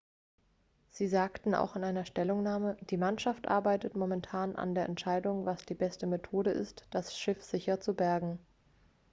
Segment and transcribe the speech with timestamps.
[0.89, 5.75] sie sagten auch in einer stellungnahme die mannschaft arbeitet momentan an der entscheidung was die
[5.75, 8.39] beste methode ist das schiff sicher zu bergen